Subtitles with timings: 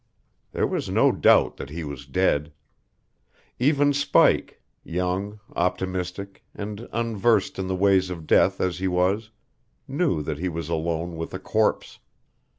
[0.51, 2.51] There was no doubt that he was dead.
[3.59, 9.29] Even Spike, young, optimistic, and unversed in the ways of death as he was,
[9.87, 11.99] knew that he was alone with a corpse.